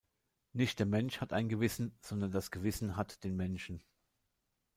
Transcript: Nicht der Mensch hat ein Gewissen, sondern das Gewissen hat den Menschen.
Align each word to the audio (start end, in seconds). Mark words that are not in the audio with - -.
Nicht 0.53 0.79
der 0.79 0.87
Mensch 0.87 1.21
hat 1.21 1.31
ein 1.31 1.47
Gewissen, 1.47 1.95
sondern 2.01 2.31
das 2.31 2.49
Gewissen 2.49 2.95
hat 2.95 3.23
den 3.23 3.35
Menschen. 3.35 3.83